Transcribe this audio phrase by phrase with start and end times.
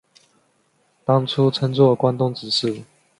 [1.05, 2.83] 当初称作关东执事。